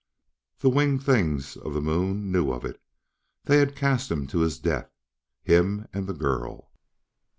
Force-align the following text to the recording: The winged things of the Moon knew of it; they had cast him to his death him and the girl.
The 0.61 0.69
winged 0.69 1.03
things 1.03 1.55
of 1.55 1.75
the 1.75 1.79
Moon 1.79 2.31
knew 2.31 2.51
of 2.51 2.65
it; 2.65 2.81
they 3.43 3.57
had 3.57 3.75
cast 3.75 4.09
him 4.09 4.25
to 4.29 4.39
his 4.39 4.57
death 4.57 4.89
him 5.43 5.87
and 5.93 6.07
the 6.07 6.13
girl. 6.13 6.71